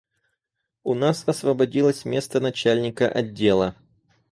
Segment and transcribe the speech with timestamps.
[0.83, 3.75] У нас освободилось место начальника отдела.